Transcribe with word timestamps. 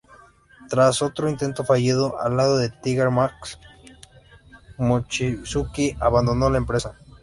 Tras 0.67 1.03
otro 1.03 1.29
intento 1.29 1.63
fallido 1.63 2.19
al 2.19 2.35
lado 2.35 2.57
de 2.57 2.71
Tiger 2.71 3.11
Mask, 3.11 3.59
Mochizuki 4.79 5.95
abandonó 5.99 6.49
la 6.49 6.57
empresa. 6.57 6.97